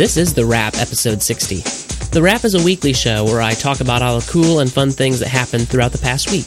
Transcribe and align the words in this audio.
This 0.00 0.16
is 0.16 0.32
The 0.32 0.46
Wrap, 0.46 0.76
episode 0.78 1.20
60. 1.20 1.56
The 2.12 2.22
Wrap 2.22 2.46
is 2.46 2.54
a 2.54 2.64
weekly 2.64 2.94
show 2.94 3.26
where 3.26 3.42
I 3.42 3.52
talk 3.52 3.82
about 3.82 4.00
all 4.00 4.18
the 4.18 4.30
cool 4.32 4.60
and 4.60 4.72
fun 4.72 4.92
things 4.92 5.20
that 5.20 5.28
happened 5.28 5.68
throughout 5.68 5.92
the 5.92 5.98
past 5.98 6.30
week. 6.30 6.46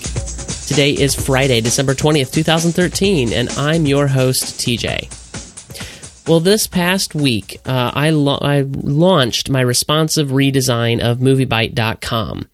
Today 0.66 0.90
is 0.90 1.14
Friday, 1.14 1.62
December 1.62 1.94
20th, 1.94 2.32
2013, 2.32 3.32
and 3.32 3.50
I'm 3.52 3.86
your 3.86 4.08
host, 4.08 4.60
TJ. 4.60 6.28
Well, 6.28 6.40
this 6.40 6.66
past 6.66 7.14
week, 7.14 7.62
uh, 7.64 7.92
I, 7.94 8.10
lo- 8.10 8.40
I 8.42 8.62
launched 8.62 9.52
my 9.52 9.62
responsive 9.62 10.30
redesign 10.30 11.00
of 11.00 11.20
MovieByte.com. 11.20 12.50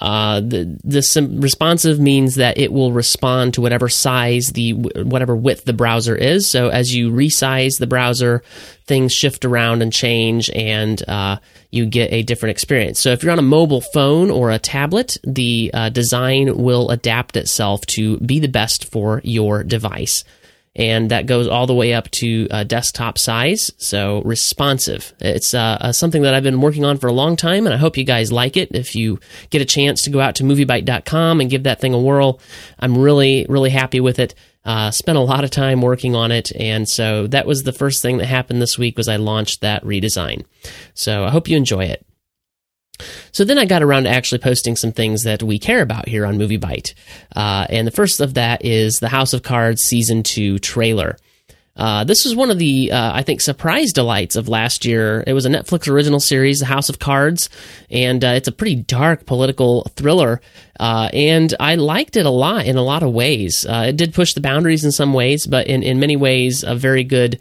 Uh, 0.00 0.40
the 0.40 0.78
the 0.84 1.38
responsive 1.40 1.98
means 1.98 2.36
that 2.36 2.56
it 2.56 2.72
will 2.72 2.92
respond 2.92 3.54
to 3.54 3.60
whatever 3.60 3.88
size 3.88 4.48
the 4.48 4.72
whatever 4.72 5.34
width 5.34 5.64
the 5.64 5.72
browser 5.72 6.14
is. 6.14 6.48
So 6.48 6.68
as 6.68 6.94
you 6.94 7.10
resize 7.10 7.78
the 7.78 7.86
browser, 7.86 8.42
things 8.86 9.12
shift 9.12 9.44
around 9.44 9.82
and 9.82 9.92
change, 9.92 10.50
and 10.50 11.02
uh, 11.08 11.38
you 11.70 11.86
get 11.86 12.12
a 12.12 12.22
different 12.22 12.52
experience. 12.52 13.00
So 13.00 13.10
if 13.10 13.22
you're 13.22 13.32
on 13.32 13.40
a 13.40 13.42
mobile 13.42 13.80
phone 13.80 14.30
or 14.30 14.50
a 14.50 14.58
tablet, 14.58 15.16
the 15.24 15.70
uh, 15.74 15.88
design 15.88 16.56
will 16.56 16.90
adapt 16.90 17.36
itself 17.36 17.84
to 17.86 18.18
be 18.18 18.38
the 18.38 18.48
best 18.48 18.90
for 18.90 19.20
your 19.24 19.64
device 19.64 20.22
and 20.78 21.10
that 21.10 21.26
goes 21.26 21.48
all 21.48 21.66
the 21.66 21.74
way 21.74 21.92
up 21.92 22.08
to 22.12 22.46
uh, 22.50 22.62
desktop 22.62 23.18
size, 23.18 23.72
so 23.76 24.22
responsive. 24.22 25.12
It's 25.18 25.52
uh, 25.52 25.76
uh, 25.80 25.92
something 25.92 26.22
that 26.22 26.34
I've 26.34 26.44
been 26.44 26.60
working 26.60 26.84
on 26.84 26.98
for 26.98 27.08
a 27.08 27.12
long 27.12 27.34
time, 27.34 27.66
and 27.66 27.74
I 27.74 27.78
hope 27.78 27.96
you 27.96 28.04
guys 28.04 28.30
like 28.30 28.56
it. 28.56 28.70
If 28.72 28.94
you 28.94 29.18
get 29.50 29.60
a 29.60 29.66
chance 29.66 30.02
to 30.02 30.10
go 30.10 30.20
out 30.20 30.36
to 30.36 30.44
moviebyte.com 30.44 31.40
and 31.40 31.50
give 31.50 31.64
that 31.64 31.80
thing 31.80 31.94
a 31.94 31.98
whirl, 31.98 32.40
I'm 32.78 32.96
really, 32.96 33.44
really 33.48 33.70
happy 33.70 33.98
with 33.98 34.20
it. 34.20 34.36
Uh, 34.64 34.90
spent 34.90 35.18
a 35.18 35.22
lot 35.22 35.44
of 35.44 35.50
time 35.50 35.82
working 35.82 36.14
on 36.14 36.30
it, 36.30 36.52
and 36.54 36.88
so 36.88 37.26
that 37.26 37.46
was 37.46 37.64
the 37.64 37.72
first 37.72 38.00
thing 38.00 38.18
that 38.18 38.26
happened 38.26 38.62
this 38.62 38.78
week 38.78 38.96
was 38.96 39.08
I 39.08 39.16
launched 39.16 39.60
that 39.62 39.82
redesign. 39.82 40.44
So 40.94 41.24
I 41.24 41.30
hope 41.30 41.48
you 41.48 41.56
enjoy 41.56 41.86
it. 41.86 42.06
So 43.32 43.44
then 43.44 43.58
I 43.58 43.64
got 43.64 43.82
around 43.82 44.04
to 44.04 44.10
actually 44.10 44.38
posting 44.38 44.76
some 44.76 44.92
things 44.92 45.22
that 45.24 45.42
we 45.42 45.58
care 45.58 45.82
about 45.82 46.08
here 46.08 46.26
on 46.26 46.38
Movie 46.38 46.60
Uh, 47.34 47.66
and 47.68 47.86
the 47.86 47.92
first 47.92 48.20
of 48.20 48.34
that 48.34 48.64
is 48.64 48.94
the 48.94 49.08
House 49.08 49.32
of 49.32 49.42
Cards 49.42 49.82
Season 49.82 50.22
2 50.22 50.58
trailer. 50.58 51.16
Uh, 51.78 52.02
this 52.02 52.24
was 52.24 52.34
one 52.34 52.50
of 52.50 52.58
the, 52.58 52.90
uh, 52.90 53.12
I 53.14 53.22
think, 53.22 53.40
surprise 53.40 53.92
delights 53.92 54.34
of 54.34 54.48
last 54.48 54.84
year. 54.84 55.22
It 55.26 55.32
was 55.32 55.46
a 55.46 55.48
Netflix 55.48 55.88
original 55.88 56.18
series, 56.18 56.58
The 56.58 56.66
House 56.66 56.88
of 56.88 56.98
Cards, 56.98 57.48
and 57.88 58.24
uh, 58.24 58.30
it's 58.30 58.48
a 58.48 58.52
pretty 58.52 58.74
dark 58.74 59.26
political 59.26 59.84
thriller. 59.94 60.40
Uh, 60.80 61.08
and 61.12 61.54
I 61.60 61.76
liked 61.76 62.16
it 62.16 62.26
a 62.26 62.30
lot 62.30 62.66
in 62.66 62.76
a 62.76 62.82
lot 62.82 63.04
of 63.04 63.12
ways. 63.12 63.64
Uh, 63.64 63.86
it 63.88 63.96
did 63.96 64.12
push 64.12 64.34
the 64.34 64.40
boundaries 64.40 64.84
in 64.84 64.90
some 64.90 65.14
ways, 65.14 65.46
but 65.46 65.68
in, 65.68 65.84
in 65.84 66.00
many 66.00 66.16
ways, 66.16 66.64
a 66.64 66.74
very 66.74 67.04
good, 67.04 67.38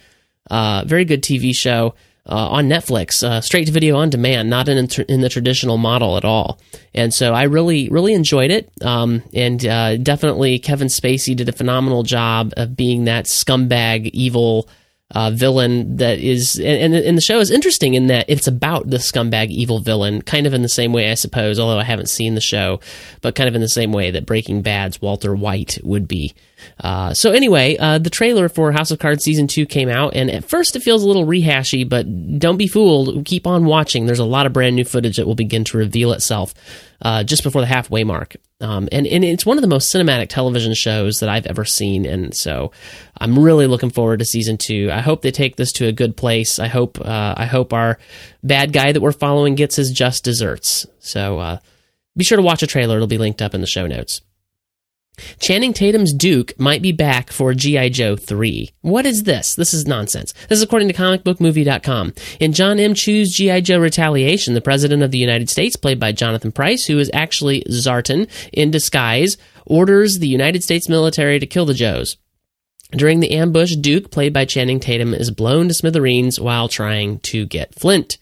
uh, 0.52 0.84
very 0.86 1.06
good 1.06 1.24
TV 1.24 1.56
show 1.56 1.96
uh, 2.28 2.50
on 2.50 2.68
Netflix, 2.68 3.24
uh, 3.24 3.42
straight 3.42 3.66
to 3.66 3.72
video 3.72 3.98
on 3.98 4.10
demand, 4.10 4.50
not 4.50 4.68
in, 4.68 4.78
in 5.08 5.22
the 5.22 5.30
traditional 5.30 5.78
model 5.78 6.18
at 6.18 6.26
all. 6.26 6.60
And 6.94 7.14
so 7.14 7.34
I 7.34 7.44
really, 7.44 7.90
really 7.90 8.14
enjoyed 8.14 8.52
it. 8.52 8.70
Um, 8.82 9.24
and 9.34 9.66
uh, 9.66 9.98
definitely 9.98 10.60
Kevin 10.60 10.88
Spacey 10.88 11.36
did 11.36 11.50
a 11.50 11.54
phenomenal 11.54 12.04
job 12.04 12.54
of 12.58 12.76
being 12.76 13.06
that 13.06 13.26
scumbag, 13.26 14.10
evil 14.14 14.68
uh, 15.12 15.32
villain 15.32 15.98
that 15.98 16.20
is, 16.20 16.60
and, 16.60 16.94
and 16.94 17.18
the 17.18 17.22
show 17.22 17.40
is 17.40 17.50
interesting 17.50 17.94
in 17.94 18.08
that 18.08 18.26
it's 18.28 18.48
about 18.48 18.90
the 18.90 18.98
scumbag 18.98 19.48
evil 19.48 19.80
villain, 19.80 20.22
kind 20.22 20.46
of 20.46 20.54
in 20.54 20.64
the 20.64 20.70
same 20.70 20.92
way, 20.92 21.10
I 21.10 21.14
suppose, 21.14 21.60
although 21.60 21.80
I 21.80 21.86
haven't 21.86 22.10
seen 22.10 22.36
the 22.36 22.42
show, 22.42 22.82
but 23.22 23.36
kind 23.36 23.48
of 23.48 23.56
in 23.56 23.62
the 23.62 23.70
same 23.70 23.94
way 23.94 24.12
that 24.12 24.26
Breaking 24.26 24.62
Bad's 24.62 25.02
Walter 25.02 25.34
White 25.34 25.78
would 25.82 26.10
be. 26.10 26.34
Uh, 26.80 27.14
so 27.14 27.32
anyway, 27.32 27.78
uh, 27.78 27.98
the 27.98 28.10
trailer 28.10 28.50
for 28.50 28.72
House 28.72 28.92
of 28.92 29.00
Cards 29.00 29.24
season 29.24 29.48
two 29.48 29.66
came 29.66 29.90
out, 29.90 30.16
and 30.16 30.30
at 30.30 30.46
first 30.46 30.76
it 30.76 30.82
feels 30.82 31.04
a 31.04 31.08
little 31.08 31.26
rehashy, 31.26 31.88
but 31.88 32.40
don't 32.40 32.58
be 32.58 32.68
fooled. 32.68 33.26
Keep 33.26 33.48
on 33.48 33.66
watching. 33.66 34.06
There's 34.06 34.20
a 34.20 34.26
lot 34.26 34.46
of 34.46 34.54
brand 34.54 34.76
new 34.76 34.86
footage 34.86 35.18
that 35.18 35.28
will 35.28 35.36
begin 35.36 35.64
to 35.66 35.78
reveal 35.78 36.12
itself 36.12 36.54
uh, 37.02 37.24
just 37.24 37.44
before 37.44 37.62
the 37.62 37.68
halfway 37.68 38.04
mark. 38.04 38.36
Um, 38.60 38.90
and, 38.92 39.06
and 39.06 39.24
it's 39.24 39.46
one 39.46 39.58
of 39.58 39.62
the 39.62 39.68
most 39.68 39.94
cinematic 39.94 40.30
television 40.30 40.74
shows 40.74 41.20
that 41.20 41.30
I've 41.30 41.46
ever 41.46 41.64
seen. 41.64 42.06
And 42.06 42.36
so 42.36 42.72
I'm 43.20 43.38
really 43.38 43.68
looking 43.68 43.92
forward 43.92 44.20
to 44.20 44.26
season 44.26 44.58
two. 44.58 44.90
I 44.92 45.02
hope 45.02 45.22
they 45.22 45.32
take 45.32 45.58
this 45.58 45.72
to 45.74 45.88
a 45.88 45.92
good 45.92 46.18
place. 46.18 46.58
I 46.58 46.68
hope, 46.68 47.00
uh, 47.00 47.36
I 47.38 47.46
hope 47.46 47.72
our 47.72 48.00
bad 48.42 48.74
guy 48.74 48.92
that 48.92 49.02
we're 49.02 49.12
following 49.12 49.54
gets 49.54 49.76
his 49.76 49.92
just 49.92 50.24
desserts. 50.24 50.88
So, 51.00 51.40
uh, 51.40 51.58
be 52.16 52.24
sure 52.24 52.38
to 52.38 52.44
watch 52.44 52.64
a 52.64 52.68
trailer. 52.68 52.96
It'll 52.96 53.08
be 53.08 53.20
linked 53.20 53.44
up 53.44 53.54
in 53.54 53.62
the 53.62 53.68
show 53.68 53.86
notes. 53.86 54.22
Channing 55.40 55.74
Tatum's 55.74 56.14
Duke 56.14 56.60
might 56.60 56.82
be 56.82 56.92
back 56.92 57.32
for 57.32 57.54
G.I. 57.54 57.90
Joe 57.90 58.16
3. 58.16 58.70
What 58.82 59.06
is 59.06 59.24
this? 59.24 59.56
This 59.56 59.74
is 59.74 59.88
nonsense. 59.88 60.34
This 60.50 60.58
is 60.58 60.64
according 60.64 60.88
to 60.88 60.94
comicbookmovie.com. 60.94 62.14
In 62.40 62.54
John 62.54 62.80
M. 62.80 62.94
Chu's 62.94 63.34
G.I. 63.34 63.62
Joe 63.62 63.80
Retaliation, 63.80 64.54
the 64.54 64.62
President 64.62 65.04
of 65.04 65.12
the 65.12 65.18
United 65.18 65.50
States, 65.50 65.76
played 65.76 66.00
by 66.00 66.12
Jonathan 66.12 66.52
Pryce, 66.52 66.86
who 66.86 67.00
is 67.00 67.12
actually 67.14 67.64
Zartan 67.70 68.30
in 68.52 68.72
disguise, 68.72 69.38
orders 69.66 70.20
the 70.20 70.28
United 70.28 70.64
States 70.64 70.90
military 70.90 71.40
to 71.40 71.46
kill 71.46 71.66
the 71.66 71.74
Joes. 71.74 72.18
During 72.92 73.20
the 73.20 73.32
ambush, 73.32 73.76
Duke, 73.76 74.12
played 74.12 74.34
by 74.34 74.46
Channing 74.46 74.80
Tatum, 74.80 75.14
is 75.14 75.30
blown 75.30 75.68
to 75.68 75.74
smithereens 75.74 76.40
while 76.40 76.70
trying 76.70 77.20
to 77.20 77.46
get 77.46 77.76
Flint 77.76 78.18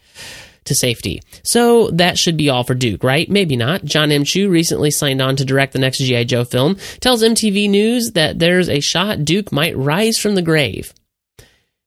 to 0.65 0.75
safety. 0.75 1.21
So 1.43 1.89
that 1.91 2.17
should 2.17 2.37
be 2.37 2.49
all 2.49 2.63
for 2.63 2.75
Duke, 2.75 3.03
right? 3.03 3.29
Maybe 3.29 3.55
not. 3.55 3.85
John 3.85 4.11
M. 4.11 4.23
Chu 4.23 4.49
recently 4.49 4.91
signed 4.91 5.21
on 5.21 5.35
to 5.37 5.45
direct 5.45 5.73
the 5.73 5.79
next 5.79 5.99
G.I. 5.99 6.25
Joe 6.25 6.43
film, 6.43 6.75
tells 6.99 7.23
MTV 7.23 7.69
News 7.69 8.11
that 8.11 8.39
there's 8.39 8.69
a 8.69 8.79
shot 8.79 9.23
Duke 9.23 9.51
might 9.51 9.77
rise 9.77 10.17
from 10.17 10.35
the 10.35 10.41
grave. 10.41 10.93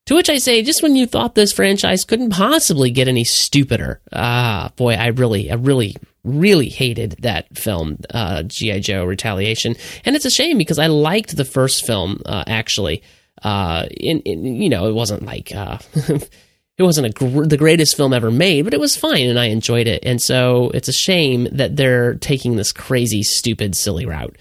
To 0.06 0.15
which 0.15 0.31
I 0.31 0.38
say, 0.38 0.62
just 0.62 0.83
when 0.83 0.97
you 0.97 1.06
thought 1.06 1.34
this 1.34 1.53
franchise 1.53 2.05
couldn't 2.05 2.31
possibly 2.31 2.91
get 2.91 3.09
any 3.09 3.25
stupider. 3.25 4.00
Ah, 4.11 4.72
boy, 4.77 4.94
I 4.94 5.09
really, 5.09 5.50
I 5.50 5.55
really, 5.56 5.97
really 6.25 6.71
hated 6.71 7.17
that 7.21 7.59
film, 7.59 7.99
uh, 8.15 8.43
G.I. 8.44 8.81
Joe 8.81 9.05
Retaliation. 9.05 9.77
And 10.06 10.17
it's 10.17 10.25
a 10.25 10.31
shame 10.31 10.56
because 10.56 10.78
I 10.78 10.87
liked 10.87 11.37
the 11.37 11.44
first 11.44 11.84
film, 11.84 12.22
uh, 12.25 12.44
actually. 12.47 13.03
Uh, 13.43 13.87
in, 13.91 14.21
in, 14.21 14.44
you 14.44 14.71
know, 14.71 14.88
it 14.88 14.94
wasn't 14.94 15.25
like, 15.25 15.55
uh, 15.55 15.77
it 16.78 16.84
wasn't 16.84 17.15
gr- 17.15 17.44
the 17.44 17.56
greatest 17.56 17.97
film 17.97 18.12
ever 18.12 18.31
made, 18.31 18.62
but 18.62 18.72
it 18.72 18.81
was 18.81 18.97
fine 18.97 19.28
and 19.28 19.39
I 19.39 19.47
enjoyed 19.47 19.89
it. 19.89 20.05
And 20.05 20.22
so 20.22 20.71
it's 20.71 20.89
a 20.89 20.93
shame 20.93 21.49
that 21.53 21.77
they're 21.77 22.15
taking 22.15 22.56
this 22.56 22.72
crazy, 22.72 23.22
stupid, 23.22 23.77
silly 23.77 24.06
route. 24.06 24.37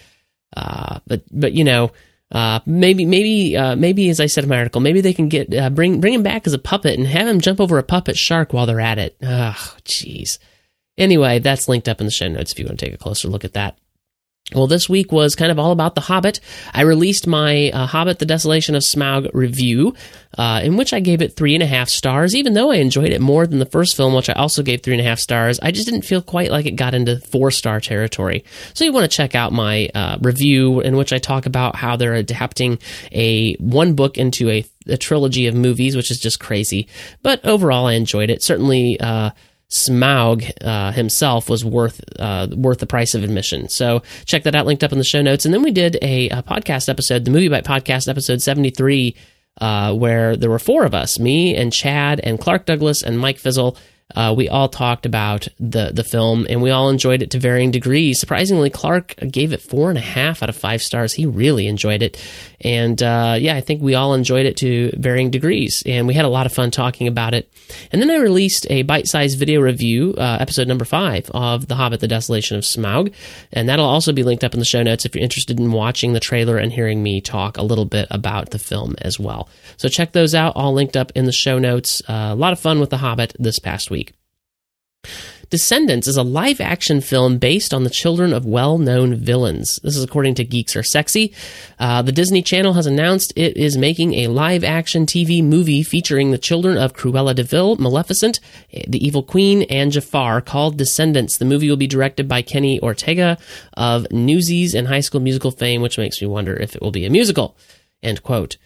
Uh, 0.56 1.00
but 1.08 1.24
but 1.32 1.54
you 1.54 1.64
know, 1.64 1.92
uh, 2.32 2.60
maybe 2.66 3.06
maybe 3.06 3.58
uh, 3.58 3.76
maybe 3.76 4.10
as 4.10 4.20
I 4.20 4.28
said 4.28 4.44
in 4.44 4.50
my 4.50 4.58
article, 4.58 4.82
maybe 4.82 5.02
they 5.02 5.14
can 5.14 5.30
get 5.30 5.54
uh, 5.54 5.70
bring 5.70 6.00
bring 6.00 6.14
him 6.14 6.24
back 6.24 6.46
as 6.46 6.54
a 6.54 6.60
puppet 6.60 6.98
and 6.98 7.08
have 7.08 7.28
him 7.28 7.42
jump 7.42 7.60
over 7.60 7.78
a 7.80 7.84
puppet 7.84 8.18
shark 8.18 8.54
while 8.54 8.66
they're 8.66 8.80
at 8.80 9.00
it. 9.00 9.18
Oh, 9.22 9.76
jeez. 9.84 10.38
Anyway, 10.98 11.40
that's 11.40 11.68
linked 11.68 11.88
up 11.88 12.00
in 12.00 12.06
the 12.06 12.12
show 12.12 12.28
notes 12.28 12.52
if 12.52 12.60
you 12.60 12.66
want 12.66 12.80
to 12.80 12.86
take 12.86 12.94
a 12.94 12.98
closer 12.98 13.28
look 13.28 13.46
at 13.46 13.54
that. 13.54 13.78
Well, 14.56 14.68
this 14.68 14.88
week 14.88 15.12
was 15.12 15.36
kind 15.36 15.52
of 15.52 15.60
all 15.60 15.74
about 15.74 15.94
The 15.96 16.02
Hobbit. 16.02 16.40
I 16.74 16.84
released 16.84 17.28
my 17.28 17.70
uh, 17.72 17.86
Hobbit: 17.86 18.20
The 18.20 18.26
Desolation 18.26 18.76
of 18.76 18.82
Smaug 18.82 19.30
review, 19.34 19.94
uh, 20.38 20.62
in 20.64 20.78
which 20.78 20.94
I 20.94 21.02
gave 21.02 21.22
it 21.22 21.36
three 21.36 21.54
and 21.54 21.62
a 21.62 21.66
half 21.68 21.90
stars. 21.90 22.34
Even 22.34 22.54
though 22.54 22.72
I 22.72 22.78
enjoyed 22.78 23.12
it 23.12 23.20
more 23.20 23.46
than 23.46 23.60
the 23.60 23.66
first 23.66 23.98
film, 23.98 24.14
which 24.14 24.30
I 24.30 24.34
also 24.34 24.64
gave 24.64 24.82
three 24.82 24.94
and 24.94 25.02
a 25.02 25.04
half 25.04 25.20
stars, 25.20 25.60
I 25.62 25.72
just 25.72 25.86
didn't 25.86 26.06
feel 26.06 26.22
quite 26.22 26.50
like 26.50 26.66
it 26.66 26.78
got 26.78 26.94
into 26.94 27.20
four 27.20 27.52
star 27.52 27.82
territory. 27.82 28.46
So 28.74 28.86
you 28.86 28.94
want 28.94 29.04
to 29.04 29.14
check 29.14 29.36
out 29.36 29.52
my 29.52 29.90
uh, 29.94 30.18
review 30.22 30.80
in 30.80 30.96
which 30.96 31.12
I 31.12 31.18
talk 31.18 31.46
about 31.46 31.76
how 31.76 31.98
they're 31.98 32.16
adapting 32.16 32.80
a 33.12 33.56
one 33.56 33.96
book 33.96 34.18
into 34.18 34.50
a, 34.50 34.66
a 34.88 34.96
trilogy 34.96 35.48
of 35.48 35.56
movies, 35.56 35.98
which 35.98 36.10
is 36.10 36.20
just 36.20 36.40
crazy. 36.40 36.88
But 37.22 37.44
overall, 37.46 37.88
I 37.88 37.94
enjoyed 37.94 38.30
it. 38.30 38.42
Certainly 38.42 38.98
uh, 39.02 39.32
Smaug 39.70 40.50
uh, 40.62 40.92
himself 40.92 41.50
was 41.50 41.66
worth 41.66 42.00
uh, 42.20 42.48
worth 42.56 42.80
the 42.80 42.86
price 42.86 43.14
of 43.16 43.24
admission. 43.24 43.68
So 43.68 44.02
check 44.26 44.44
that 44.44 44.56
out, 44.56 44.66
linked 44.66 44.84
up 44.84 44.94
in 44.94 44.98
the 44.98 45.04
show 45.04 45.22
notes. 45.22 45.44
And 45.44 45.54
then 45.54 45.62
we 45.62 45.72
did 45.72 45.98
a, 46.02 46.30
a 46.30 46.42
podcast 46.42 46.88
episode, 46.88 47.26
the 47.26 47.32
MovieByte 47.32 47.66
podcast, 47.66 48.08
episode 48.08 48.42
seventy 48.42 48.70
three, 48.70 49.16
uh, 49.60 49.94
where 49.94 50.38
there 50.38 50.50
were 50.50 50.60
four 50.60 50.86
of 50.86 50.94
us, 50.94 51.20
me 51.20 51.56
and 51.56 51.74
Chad 51.74 52.22
and 52.22 52.40
Clark 52.40 52.66
Douglas 52.66 53.04
and 53.04 53.20
Mike 53.20 53.40
Fizzle 53.40 53.76
uh, 54.16 54.34
we 54.36 54.48
all 54.48 54.70
talked 54.70 55.06
about 55.06 55.48
the 55.60 55.92
the 55.94 56.04
film 56.04 56.48
and 56.50 56.62
we 56.62 56.72
all 56.72 56.90
enjoyed 56.90 57.22
it 57.22 57.32
to 57.32 57.40
varying 57.40 57.72
degrees. 57.72 58.20
Surprisingly, 58.20 58.70
Clark 58.70 59.16
gave 59.30 59.52
it 59.52 59.62
four 59.62 59.90
and 59.90 59.98
a 59.98 60.02
half 60.02 60.42
out 60.42 60.50
of 60.50 60.56
five 60.56 60.82
stars. 60.82 61.14
He 61.14 61.26
really 61.26 61.68
enjoyed 61.68 62.02
it, 62.02 62.22
and 62.62 63.02
uh, 63.04 63.36
yeah, 63.38 63.56
I 63.56 63.62
think 63.62 63.82
we 63.82 63.96
all 63.96 64.14
enjoyed 64.14 64.46
it 64.46 64.58
to 64.58 64.92
varying 64.98 65.30
degrees, 65.30 65.84
and 65.86 66.08
we 66.08 66.14
had 66.14 66.26
a 66.26 66.30
lot 66.30 66.46
of 66.46 66.54
fun 66.54 66.72
talking 66.72 67.08
about 67.08 67.34
it. 67.34 67.52
And 67.92 68.02
then 68.02 68.10
I 68.10 68.18
released 68.18 68.66
a 68.70 68.84
bite 68.84 69.08
sized 69.08 69.38
video 69.38 69.60
review, 69.60 70.16
uh, 70.18 70.38
episode 70.40 70.70
number 70.70 70.86
five 70.86 71.30
of 71.32 71.68
The 71.68 71.76
Hobbit: 71.76 72.00
The 72.00 72.08
Desolation 72.08 72.58
of 72.58 72.64
Smaug, 72.64 73.14
and 73.52 73.68
that'll 73.68 73.86
also 73.86 74.14
be 74.14 74.24
linked 74.24 74.44
up 74.46 74.54
in 74.54 74.60
the 74.60 74.66
show 74.66 74.84
notes 74.84 75.06
if 75.06 75.16
you're 75.16 75.24
interested 75.24 75.60
in 75.60 75.74
watching 75.74 76.14
the 76.14 76.22
trailer 76.22 76.58
and 76.58 76.72
hearing 76.72 77.04
me 77.04 77.20
talk 77.20 77.58
a 77.58 77.64
little 77.64 77.86
bit 77.86 78.08
about 78.10 78.52
the 78.52 78.60
film 78.60 78.96
as 79.02 79.20
well. 79.20 79.50
So 79.76 79.90
check 79.90 80.14
those 80.14 80.34
out, 80.34 80.56
all 80.56 80.74
linked 80.74 80.96
up 80.96 81.12
in 81.14 81.26
the 81.26 81.32
show 81.34 81.60
notes. 81.60 82.02
Uh, 82.08 82.30
a 82.32 82.36
lot 82.36 82.54
of 82.54 82.60
fun 82.60 82.80
with 82.80 82.90
The 82.90 82.98
Hobbit 82.98 83.36
this 83.38 83.60
past 83.60 83.92
week. 83.92 83.97
Descendants 85.50 86.08
is 86.08 86.18
a 86.18 86.24
live 86.24 86.60
action 86.60 87.00
film 87.00 87.38
based 87.38 87.74
on 87.74 87.86
the 87.86 87.90
children 87.90 88.34
of 88.34 88.46
well 88.46 88.78
known 88.78 89.16
villains. 89.16 89.80
This 89.82 89.96
is 89.96 90.04
according 90.04 90.36
to 90.36 90.44
Geeks 90.44 90.76
Are 90.76 90.84
Sexy. 90.84 91.34
Uh, 91.80 92.02
the 92.02 92.12
Disney 92.12 92.42
Channel 92.42 92.74
has 92.74 92.86
announced 92.86 93.32
it 93.38 93.56
is 93.56 93.78
making 93.78 94.14
a 94.16 94.28
live 94.28 94.66
action 94.66 95.06
TV 95.06 95.42
movie 95.42 95.84
featuring 95.84 96.32
the 96.32 96.38
children 96.38 96.78
of 96.78 96.94
Cruella 96.94 97.34
de 97.34 97.44
Vil, 97.44 97.78
Maleficent, 97.78 98.42
the 98.72 99.06
Evil 99.06 99.24
Queen, 99.24 99.62
and 99.64 99.94
Jafar 99.94 100.42
called 100.42 100.78
Descendants. 100.78 101.38
The 101.38 101.46
movie 101.46 101.70
will 101.70 101.78
be 101.78 101.88
directed 101.88 102.28
by 102.28 102.42
Kenny 102.42 102.82
Ortega 102.82 103.38
of 103.78 104.12
Newsies 104.12 104.76
and 104.76 104.88
High 104.88 105.00
School 105.00 105.22
Musical 105.22 105.52
fame, 105.52 105.82
which 105.82 105.98
makes 105.98 106.22
me 106.22 106.28
wonder 106.28 106.58
if 106.58 106.76
it 106.76 106.82
will 106.82 106.92
be 106.92 107.06
a 107.06 107.10
musical. 107.10 107.56
End 108.04 108.22
quote. 108.22 108.58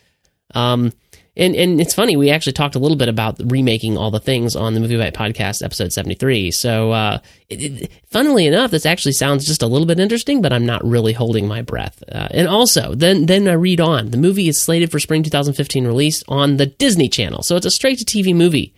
Um, 0.56 0.94
and 1.38 1.56
and 1.56 1.80
it's 1.80 1.94
funny, 1.94 2.18
we 2.18 2.30
actually 2.30 2.54
talked 2.54 2.76
a 2.76 2.80
little 2.80 2.98
bit 2.98 3.08
about 3.08 3.40
remaking 3.52 3.98
all 3.98 4.12
the 4.12 4.20
things 4.20 4.56
on 4.56 4.74
the 4.74 4.82
MovieByte 4.82 5.14
podcast, 5.14 5.64
episode 5.64 5.94
seventy 5.94 6.16
three. 6.16 6.52
So, 6.52 6.92
uh, 6.92 7.20
it, 7.48 7.84
it, 7.84 7.92
funnily 8.08 8.46
enough, 8.48 8.72
this 8.72 8.86
actually 8.86 9.14
sounds 9.14 9.46
just 9.46 9.64
a 9.64 9.68
little 9.68 9.88
bit 9.88 10.00
interesting, 10.00 10.42
but 10.42 10.52
I'm 10.52 10.66
not 10.66 10.84
really 10.84 11.14
holding 11.14 11.48
my 11.48 11.62
breath. 11.62 12.04
Uh, 12.12 12.28
and 12.32 12.50
also, 12.50 12.96
then 12.96 13.28
then 13.28 13.48
I 13.48 13.54
read 13.54 13.80
on. 13.80 14.12
The 14.12 14.18
movie 14.18 14.50
is 14.50 14.62
slated 14.62 14.92
for 14.92 15.00
spring 15.00 15.24
2015 15.24 15.88
release 15.88 16.22
on 16.28 16.58
the 16.58 16.66
Disney 16.66 17.08
Channel, 17.08 17.44
so 17.44 17.56
it's 17.56 17.66
a 17.66 17.72
straight 17.72 18.00
to 18.00 18.06
TV 18.06 18.36
movie. 18.36 18.76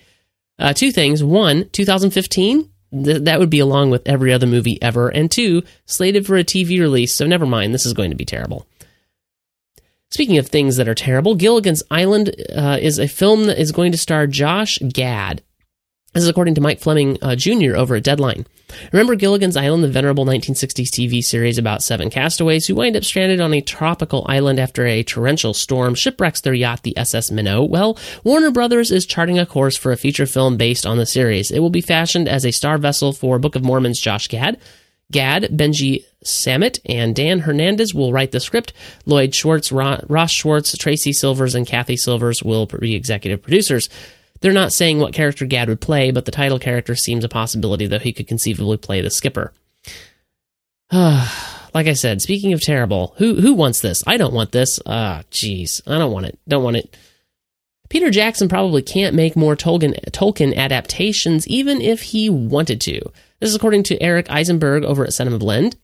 Uh, 0.59 0.73
two 0.73 0.91
things: 0.91 1.23
one, 1.23 1.69
2015. 1.69 2.69
That 2.95 3.39
would 3.39 3.49
be 3.49 3.57
along 3.57 3.89
with 3.89 4.07
every 4.07 4.31
other 4.31 4.45
movie 4.45 4.77
ever, 4.79 5.09
and 5.09 5.31
two, 5.31 5.63
slated 5.87 6.27
for 6.27 6.37
a 6.37 6.43
TV 6.43 6.79
release. 6.79 7.15
So 7.15 7.25
never 7.25 7.47
mind, 7.47 7.73
this 7.73 7.87
is 7.87 7.93
going 7.93 8.11
to 8.11 8.15
be 8.15 8.25
terrible. 8.25 8.67
Speaking 10.13 10.37
of 10.37 10.45
things 10.45 10.75
that 10.75 10.87
are 10.87 10.93
terrible, 10.93 11.33
Gilligan's 11.33 11.81
Island 11.89 12.35
uh, 12.55 12.77
is 12.79 12.99
a 12.99 13.07
film 13.07 13.45
that 13.45 13.59
is 13.59 13.71
going 13.71 13.91
to 13.93 13.97
star 13.97 14.27
Josh 14.27 14.77
Gad. 14.77 15.41
This 16.13 16.21
is 16.21 16.29
according 16.29 16.53
to 16.53 16.61
Mike 16.61 16.79
Fleming 16.79 17.17
uh, 17.23 17.35
Jr. 17.35 17.75
over 17.75 17.95
at 17.95 18.03
Deadline. 18.03 18.45
Remember 18.91 19.15
Gilligan's 19.15 19.57
Island, 19.57 19.83
the 19.83 19.87
venerable 19.87 20.23
1960s 20.23 20.89
TV 20.89 21.23
series 21.23 21.57
about 21.57 21.81
seven 21.81 22.11
castaways 22.11 22.67
who 22.67 22.75
wind 22.75 22.95
up 22.95 23.03
stranded 23.03 23.41
on 23.41 23.55
a 23.55 23.61
tropical 23.61 24.23
island 24.29 24.59
after 24.59 24.85
a 24.85 25.01
torrential 25.01 25.55
storm 25.55 25.95
shipwrecks 25.95 26.41
their 26.41 26.53
yacht, 26.53 26.83
the 26.83 26.95
SS 26.95 27.31
Minnow? 27.31 27.63
Well, 27.63 27.97
Warner 28.23 28.51
Brothers 28.51 28.91
is 28.91 29.07
charting 29.07 29.39
a 29.39 29.47
course 29.47 29.75
for 29.75 29.91
a 29.91 29.97
feature 29.97 30.27
film 30.27 30.57
based 30.57 30.85
on 30.85 30.99
the 30.99 31.07
series. 31.07 31.49
It 31.49 31.57
will 31.57 31.71
be 31.71 31.81
fashioned 31.81 32.29
as 32.29 32.45
a 32.45 32.51
star 32.51 32.77
vessel 32.77 33.13
for 33.13 33.39
Book 33.39 33.55
of 33.55 33.63
Mormon's 33.63 33.99
Josh 33.99 34.27
Gad, 34.27 34.59
Gad, 35.13 35.43
Benji 35.43 36.03
Samit, 36.23 36.79
and 36.85 37.15
Dan 37.15 37.39
Hernandez 37.39 37.93
will 37.93 38.11
write 38.11 38.31
the 38.31 38.41
script. 38.41 38.73
Lloyd 39.05 39.33
Schwartz, 39.33 39.71
Ross 39.71 40.31
Schwartz, 40.31 40.77
Tracy 40.77 41.13
Silvers, 41.13 41.55
and 41.55 41.65
Kathy 41.65 41.95
Silvers 41.95 42.43
will 42.43 42.65
be 42.65 42.95
executive 42.95 43.41
producers. 43.41 43.89
They're 44.41 44.51
not 44.51 44.73
saying 44.73 44.99
what 44.99 45.13
character 45.13 45.45
Gad 45.45 45.69
would 45.69 45.79
play, 45.79 46.11
but 46.11 46.25
the 46.25 46.31
title 46.31 46.59
character 46.59 46.95
seems 46.95 47.23
a 47.23 47.29
possibility, 47.29 47.87
though 47.87 47.99
he 47.99 48.11
could 48.11 48.27
conceivably 48.27 48.75
play 48.75 48.99
the 48.99 49.09
skipper. 49.09 49.53
like 50.91 51.87
I 51.87 51.93
said, 51.93 52.21
speaking 52.21 52.51
of 52.51 52.61
terrible, 52.61 53.15
who 53.17 53.39
who 53.39 53.53
wants 53.53 53.79
this? 53.79 54.03
I 54.05 54.17
don't 54.17 54.33
want 54.33 54.51
this. 54.51 54.79
Ah, 54.85 55.19
uh, 55.19 55.23
jeez, 55.31 55.81
I 55.87 55.97
don't 55.97 56.11
want 56.11 56.25
it. 56.25 56.37
Don't 56.47 56.63
want 56.63 56.75
it. 56.75 56.97
Peter 57.89 58.09
Jackson 58.09 58.49
probably 58.49 58.81
can't 58.81 59.15
make 59.15 59.35
more 59.35 59.55
Tolkien, 59.55 59.93
Tolkien 60.11 60.55
adaptations, 60.55 61.47
even 61.47 61.79
if 61.79 62.01
he 62.01 62.29
wanted 62.29 62.81
to. 62.81 62.99
This 63.43 63.49
is 63.49 63.55
according 63.57 63.83
to 63.83 64.01
Eric 64.01 64.29
Eisenberg 64.29 64.85
over 64.85 65.03
at 65.03 65.11
Cinema 65.11 65.37
Blend. 65.37 65.75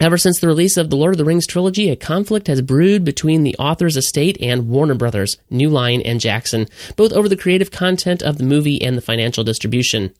Ever 0.00 0.16
since 0.16 0.40
the 0.40 0.46
release 0.46 0.78
of 0.78 0.88
the 0.88 0.96
Lord 0.96 1.12
of 1.12 1.18
the 1.18 1.26
Rings 1.26 1.46
trilogy, 1.46 1.90
a 1.90 1.94
conflict 1.94 2.46
has 2.46 2.62
brewed 2.62 3.04
between 3.04 3.42
the 3.42 3.54
author's 3.58 3.98
estate 3.98 4.38
and 4.40 4.70
Warner 4.70 4.94
Brothers, 4.94 5.36
New 5.50 5.68
Line, 5.68 6.00
and 6.00 6.20
Jackson, 6.20 6.68
both 6.96 7.12
over 7.12 7.28
the 7.28 7.36
creative 7.36 7.70
content 7.70 8.22
of 8.22 8.38
the 8.38 8.44
movie 8.44 8.80
and 8.80 8.96
the 8.96 9.02
financial 9.02 9.44
distribution. 9.44 10.14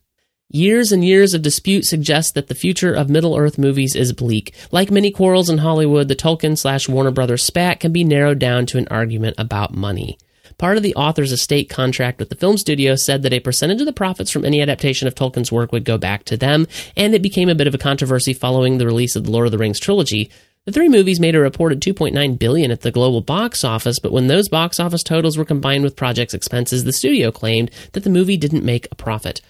Years 0.51 0.93
and 0.93 1.03
years 1.03 1.33
of 1.33 1.41
dispute 1.41 1.87
suggest 1.87 2.35
that 2.35 2.49
the 2.49 2.55
future 2.55 2.93
of 2.93 3.09
Middle 3.09 3.39
Earth 3.39 3.57
movies 3.57 3.97
is 3.97 4.13
bleak. 4.13 4.55
Like 4.71 4.91
many 4.91 5.11
quarrels 5.11 5.49
in 5.49 5.57
Hollywood, 5.57 6.09
the 6.09 6.15
Tolkien 6.15 6.59
slash 6.59 6.91
Warner 6.91 7.11
Brothers 7.11 7.43
spat 7.43 7.81
can 7.81 7.91
be 7.91 8.05
narrowed 8.05 8.39
down 8.39 8.67
to 8.67 8.77
an 8.77 8.87
argument 8.91 9.37
about 9.39 9.73
money. 9.73 10.19
Part 10.61 10.77
of 10.77 10.83
the 10.83 10.95
author's 10.95 11.33
estate 11.33 11.71
contract 11.71 12.19
with 12.19 12.29
the 12.29 12.35
film 12.35 12.59
studio 12.59 12.95
said 12.95 13.23
that 13.23 13.33
a 13.33 13.41
percentage 13.41 13.81
of 13.81 13.87
the 13.87 13.95
profits 13.95 14.31
from 14.31 14.45
any 14.45 14.61
adaptation 14.61 15.09
of 15.09 15.15
Tolkien's 15.15 15.51
work 15.51 15.73
would 15.73 15.87
go 15.87 15.97
back 15.97 16.25
to 16.25 16.37
them, 16.37 16.67
and 16.99 17.15
it 17.15 17.23
became 17.23 17.49
a 17.49 17.55
bit 17.55 17.67
of 17.67 17.75
a 17.75 17.79
controversy 17.79 18.35
following 18.35 18.77
the 18.77 18.85
release 18.85 19.17
of 19.17 19.25
the 19.25 19.31
Lord 19.31 19.47
of 19.47 19.53
the 19.53 19.59
Rings 19.59 19.81
trilogy. 19.81 20.31
The 20.67 20.73
three 20.73 20.91
movies 20.91 21.19
made 21.19 21.35
a 21.35 21.41
reported 21.41 21.81
2.9 21.81 22.39
billion 22.39 22.71
at 22.71 22.83
the 22.83 22.91
global 22.91 23.23
box 23.23 23.65
office, 23.65 23.99
but 23.99 24.13
when 24.13 24.27
those 24.27 24.51
box 24.51 24.79
office 24.79 25.03
totals 25.03 25.39
were 25.39 25.47
combined 25.47 25.83
with 25.83 25.97
project's 25.97 26.35
expenses, 26.35 26.85
the 26.85 26.93
studio 26.93 27.33
claimed 27.33 27.71
that 27.93 28.05
the 28.05 28.11
movie 28.11 28.37
didn't 28.37 28.63
make 28.63 28.87
a 28.93 28.97
profit. 28.97 29.41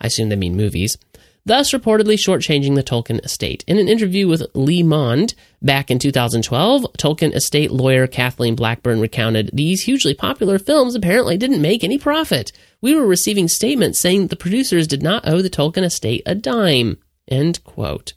I 0.00 0.06
assume 0.06 0.28
they 0.28 0.36
mean 0.36 0.56
movies 0.56 0.96
thus 1.44 1.72
reportedly 1.72 2.14
shortchanging 2.14 2.74
the 2.74 2.82
Tolkien 2.82 3.24
estate. 3.24 3.64
In 3.66 3.78
an 3.78 3.88
interview 3.88 4.28
with 4.28 4.46
Le 4.54 4.82
Monde 4.84 5.34
back 5.60 5.90
in 5.90 5.98
2012, 5.98 6.82
Tolkien 6.98 7.34
estate 7.34 7.70
lawyer 7.70 8.06
Kathleen 8.06 8.54
Blackburn 8.54 9.00
recounted 9.00 9.50
these 9.52 9.82
hugely 9.82 10.14
popular 10.14 10.58
films 10.58 10.94
apparently 10.94 11.36
didn't 11.36 11.62
make 11.62 11.82
any 11.82 11.98
profit. 11.98 12.52
We 12.80 12.94
were 12.94 13.06
receiving 13.06 13.48
statements 13.48 14.00
saying 14.00 14.26
the 14.26 14.36
producers 14.36 14.86
did 14.86 15.02
not 15.02 15.26
owe 15.26 15.42
the 15.42 15.50
Tolkien 15.50 15.84
estate 15.84 16.22
a 16.26 16.34
dime. 16.34 16.98
End 17.28 17.62
quote. 17.64 18.14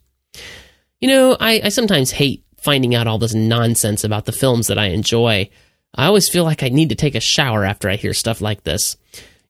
You 0.99 1.07
know, 1.07 1.37
I, 1.39 1.61
I 1.65 1.69
sometimes 1.69 2.11
hate 2.11 2.43
finding 2.57 2.95
out 2.95 3.07
all 3.07 3.19
this 3.19 3.35
nonsense 3.35 4.03
about 4.03 4.25
the 4.25 4.31
films 4.31 4.67
that 4.67 4.79
I 4.79 4.87
enjoy. 4.87 5.49
I 5.93 6.07
always 6.07 6.27
feel 6.27 6.43
like 6.43 6.63
I 6.63 6.69
need 6.69 6.89
to 6.89 6.95
take 6.95 7.15
a 7.15 7.19
shower 7.19 7.63
after 7.63 7.89
I 7.89 7.95
hear 7.95 8.13
stuff 8.13 8.41
like 8.41 8.63
this. 8.63 8.97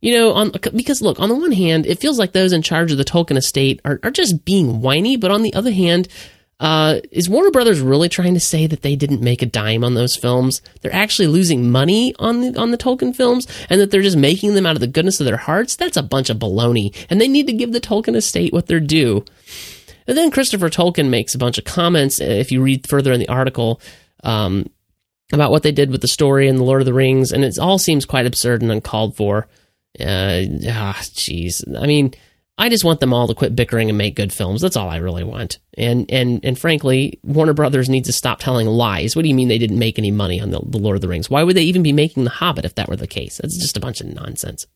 You 0.01 0.13
know, 0.13 0.33
on 0.33 0.51
because 0.75 1.01
look, 1.01 1.19
on 1.19 1.29
the 1.29 1.35
one 1.35 1.51
hand, 1.51 1.85
it 1.85 1.99
feels 1.99 2.19
like 2.19 2.31
those 2.31 2.53
in 2.53 2.61
charge 2.61 2.91
of 2.91 2.97
the 2.97 3.05
Tolkien 3.05 3.37
estate 3.37 3.81
are, 3.85 3.99
are 4.03 4.11
just 4.11 4.45
being 4.45 4.81
whiny, 4.81 5.17
but 5.17 5.31
on 5.31 5.41
the 5.41 5.53
other 5.53 5.71
hand, 5.71 6.07
uh, 6.59 7.01
is 7.11 7.29
Warner 7.29 7.51
Brothers 7.51 7.81
really 7.81 8.07
trying 8.07 8.33
to 8.33 8.39
say 8.39 8.65
that 8.65 8.81
they 8.81 8.95
didn't 8.95 9.21
make 9.21 9.41
a 9.41 9.45
dime 9.45 9.83
on 9.83 9.93
those 9.93 10.15
films? 10.15 10.61
They're 10.81 10.93
actually 10.93 11.27
losing 11.27 11.69
money 11.69 12.13
on 12.17 12.41
the 12.41 12.59
on 12.59 12.71
the 12.71 12.77
Tolkien 12.77 13.15
films, 13.15 13.47
and 13.69 13.81
that 13.81 13.91
they're 13.91 14.01
just 14.01 14.17
making 14.17 14.53
them 14.53 14.65
out 14.65 14.75
of 14.75 14.79
the 14.79 14.87
goodness 14.87 15.19
of 15.19 15.25
their 15.25 15.37
hearts? 15.37 15.75
That's 15.75 15.97
a 15.97 16.03
bunch 16.03 16.29
of 16.29 16.37
baloney, 16.37 16.95
and 17.09 17.19
they 17.19 17.27
need 17.27 17.47
to 17.47 17.53
give 17.53 17.73
the 17.73 17.81
Tolkien 17.81 18.15
estate 18.15 18.53
what 18.53 18.67
they're 18.67 18.79
due. 18.79 19.25
And 20.07 20.17
then 20.17 20.31
Christopher 20.31 20.69
Tolkien 20.69 21.09
makes 21.09 21.35
a 21.35 21.39
bunch 21.39 21.57
of 21.57 21.65
comments. 21.65 22.21
Uh, 22.21 22.25
if 22.25 22.51
you 22.51 22.61
read 22.61 22.87
further 22.87 23.11
in 23.11 23.19
the 23.19 23.29
article, 23.29 23.81
um, 24.23 24.69
about 25.33 25.51
what 25.51 25.63
they 25.63 25.71
did 25.71 25.91
with 25.91 26.01
the 26.01 26.07
story 26.07 26.47
in 26.47 26.55
the 26.57 26.63
Lord 26.63 26.81
of 26.81 26.85
the 26.85 26.93
Rings, 26.93 27.31
and 27.31 27.43
it 27.43 27.59
all 27.59 27.79
seems 27.79 28.05
quite 28.05 28.25
absurd 28.25 28.61
and 28.61 28.71
uncalled 28.71 29.15
for. 29.15 29.47
Uh, 29.99 30.69
ah, 30.69 30.97
jeez. 30.99 31.63
I 31.77 31.87
mean, 31.87 32.13
I 32.57 32.69
just 32.69 32.85
want 32.85 33.01
them 33.01 33.13
all 33.13 33.27
to 33.27 33.35
quit 33.35 33.55
bickering 33.55 33.89
and 33.89 33.97
make 33.97 34.15
good 34.15 34.31
films. 34.31 34.61
That's 34.61 34.77
all 34.77 34.89
I 34.89 34.97
really 34.97 35.23
want. 35.23 35.59
And 35.77 36.09
and 36.11 36.43
and 36.43 36.57
frankly, 36.57 37.19
Warner 37.23 37.53
Brothers 37.53 37.89
needs 37.89 38.07
to 38.07 38.13
stop 38.13 38.39
telling 38.39 38.67
lies. 38.67 39.15
What 39.15 39.23
do 39.23 39.29
you 39.29 39.35
mean 39.35 39.49
they 39.49 39.57
didn't 39.57 39.79
make 39.79 39.99
any 39.99 40.11
money 40.11 40.39
on 40.39 40.51
the, 40.51 40.61
the 40.65 40.77
Lord 40.77 40.95
of 40.95 41.01
the 41.01 41.07
Rings? 41.07 41.29
Why 41.29 41.43
would 41.43 41.57
they 41.57 41.63
even 41.63 41.83
be 41.83 41.93
making 41.93 42.23
The 42.23 42.29
Hobbit 42.29 42.65
if 42.65 42.75
that 42.75 42.87
were 42.87 42.95
the 42.95 43.07
case? 43.07 43.37
That's 43.37 43.57
just 43.57 43.77
a 43.77 43.81
bunch 43.81 43.99
of 43.99 44.07
nonsense. 44.07 44.67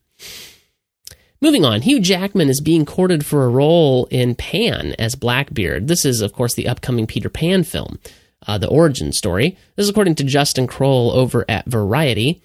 Moving 1.42 1.64
on, 1.64 1.82
Hugh 1.82 2.02
Jackman 2.02 2.50
is 2.50 2.60
being 2.60 2.86
courted 2.86 3.26
for 3.26 3.46
a 3.46 3.50
role 3.50 4.08
in 4.12 4.36
Pan 4.36 4.94
as 5.00 5.16
Blackbeard. 5.16 5.88
This 5.88 6.04
is, 6.04 6.20
of 6.20 6.34
course, 6.34 6.54
the 6.54 6.68
upcoming 6.68 7.08
Peter 7.08 7.30
Pan 7.30 7.64
film, 7.64 7.98
uh, 8.46 8.58
the 8.58 8.68
origin 8.68 9.14
story. 9.14 9.58
This 9.78 9.86
is 9.86 9.90
according 9.90 10.16
to 10.16 10.26
Justin 10.26 10.68
Kroll 10.68 11.12
over 11.12 11.46
at 11.48 11.66
Variety. 11.66 12.42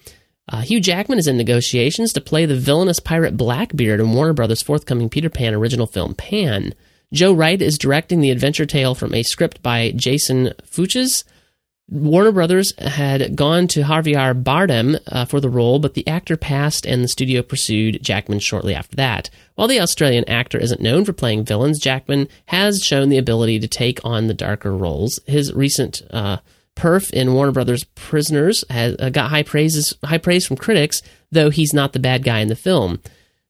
Uh, 0.47 0.61
Hugh 0.61 0.79
Jackman 0.79 1.17
is 1.17 1.27
in 1.27 1.37
negotiations 1.37 2.13
to 2.13 2.21
play 2.21 2.45
the 2.45 2.55
villainous 2.55 2.99
pirate 2.99 3.35
Blackbeard 3.35 3.99
in 3.99 4.13
Warner 4.13 4.33
Brothers' 4.33 4.61
forthcoming 4.61 5.09
Peter 5.09 5.29
Pan 5.29 5.55
original 5.55 5.87
film, 5.87 6.13
Pan. 6.13 6.73
Joe 7.11 7.33
Wright 7.33 7.61
is 7.61 7.77
directing 7.77 8.21
the 8.21 8.31
adventure 8.31 8.65
tale 8.65 8.93
from 8.93 9.13
a 9.13 9.23
script 9.23 9.63
by 9.63 9.91
Jason 9.95 10.53
Fuchs. 10.63 11.23
Warner 11.87 12.31
Brothers 12.31 12.73
had 12.79 13.35
gone 13.35 13.67
to 13.69 13.83
Javier 13.83 14.43
Bardem 14.43 14.99
uh, 15.07 15.25
for 15.25 15.39
the 15.39 15.49
role, 15.49 15.77
but 15.77 15.93
the 15.93 16.07
actor 16.07 16.35
passed 16.35 16.85
and 16.85 17.03
the 17.03 17.07
studio 17.07 17.43
pursued 17.43 18.01
Jackman 18.01 18.39
shortly 18.39 18.73
after 18.73 18.95
that. 18.95 19.29
While 19.53 19.67
the 19.67 19.79
Australian 19.79 20.27
actor 20.27 20.57
isn't 20.57 20.81
known 20.81 21.05
for 21.05 21.13
playing 21.13 21.45
villains, 21.45 21.79
Jackman 21.79 22.27
has 22.47 22.81
shown 22.81 23.09
the 23.09 23.19
ability 23.19 23.59
to 23.59 23.67
take 23.67 23.99
on 24.03 24.25
the 24.25 24.33
darker 24.33 24.75
roles. 24.75 25.19
His 25.27 25.53
recent 25.53 26.01
uh, 26.09 26.37
Perf 26.75 27.11
in 27.11 27.33
Warner 27.33 27.51
Brothers 27.51 27.83
Prisoners 27.95 28.63
has 28.69 28.95
uh, 28.99 29.09
got 29.09 29.29
high 29.29 29.43
praises, 29.43 29.93
high 30.03 30.17
praise 30.17 30.45
from 30.45 30.57
critics, 30.57 31.01
though 31.31 31.49
he's 31.49 31.73
not 31.73 31.93
the 31.93 31.99
bad 31.99 32.23
guy 32.23 32.39
in 32.39 32.47
the 32.47 32.55
film. 32.55 33.01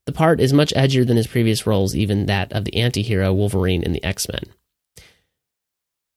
The 0.05 0.12
part 0.12 0.39
is 0.39 0.53
much 0.53 0.74
edgier 0.74 1.05
than 1.05 1.17
his 1.17 1.27
previous 1.27 1.65
roles, 1.65 1.96
even 1.96 2.27
that 2.27 2.53
of 2.53 2.65
the 2.65 2.75
anti-hero 2.77 3.34
Wolverine 3.34 3.82
in 3.82 3.94
the 3.94 4.03
X-Men. 4.03 4.44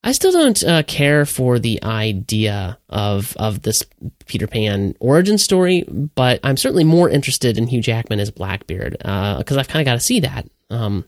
I 0.05 0.13
still 0.13 0.33
don't 0.33 0.63
uh, 0.63 0.83
care 0.85 1.27
for 1.27 1.59
the 1.59 1.83
idea 1.83 2.79
of 2.89 3.37
of 3.37 3.63
this 3.63 3.83
Peter 4.27 4.47
Pan 4.47 4.95
origin 5.01 5.39
story, 5.39 5.83
but 5.89 6.41
I'm 6.45 6.57
certainly 6.57 6.85
more 6.85 7.11
interested 7.11 7.59
in 7.59 7.67
Hugh 7.67 7.83
Jackman 7.83 8.21
as 8.21 8.31
Blackbeard 8.31 8.93
because 8.93 9.57
uh, 9.57 9.61
I've 9.61 9.69
kind 9.69 9.81
of 9.81 9.91
got 9.91 9.95
to 9.95 10.01
see 10.01 10.21
that. 10.21 10.49
Um, 10.71 11.05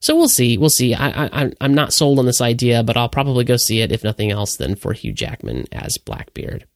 so 0.00 0.16
we'll 0.16 0.28
see. 0.28 0.58
We'll 0.58 0.68
see. 0.68 0.94
I, 0.94 1.26
I, 1.26 1.52
I'm 1.60 1.74
not 1.74 1.92
sold 1.92 2.18
on 2.18 2.26
this 2.26 2.40
idea, 2.40 2.82
but 2.82 2.96
I'll 2.96 3.08
probably 3.08 3.44
go 3.44 3.56
see 3.56 3.80
it 3.80 3.92
if 3.92 4.02
nothing 4.02 4.30
else 4.30 4.56
than 4.56 4.74
for 4.74 4.92
Hugh 4.92 5.12
Jackman 5.12 5.66
as 5.72 5.98
Blackbeard. 5.98 6.66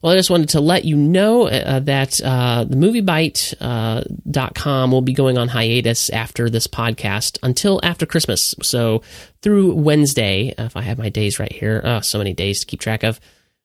Well, 0.00 0.12
I 0.12 0.16
just 0.16 0.30
wanted 0.30 0.50
to 0.50 0.60
let 0.60 0.84
you 0.84 0.96
know 0.96 1.48
uh, 1.48 1.80
that 1.80 2.20
uh, 2.20 2.64
the 2.64 2.76
moviebyte.com 2.76 4.90
uh, 4.90 4.92
will 4.92 5.02
be 5.02 5.12
going 5.12 5.38
on 5.38 5.48
hiatus 5.48 6.10
after 6.10 6.50
this 6.50 6.66
podcast 6.66 7.38
until 7.42 7.78
after 7.84 8.04
Christmas. 8.04 8.54
So 8.62 9.02
through 9.42 9.74
Wednesday, 9.74 10.54
if 10.58 10.76
I 10.76 10.82
have 10.82 10.98
my 10.98 11.08
days 11.08 11.38
right 11.38 11.52
here, 11.52 11.80
oh, 11.84 12.00
so 12.00 12.18
many 12.18 12.32
days 12.32 12.60
to 12.60 12.66
keep 12.66 12.80
track 12.80 13.04
of. 13.04 13.20